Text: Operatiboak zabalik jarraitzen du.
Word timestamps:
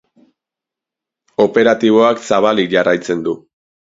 Operatiboak 1.43 2.25
zabalik 2.31 2.75
jarraitzen 2.75 3.25
du. 3.31 3.37